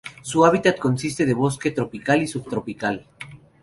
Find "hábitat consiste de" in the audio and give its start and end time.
0.45-1.35